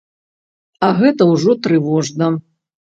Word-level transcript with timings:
А 0.89 0.89
гэта 1.03 1.29
ўжо 1.35 1.57
трывожна. 1.69 2.35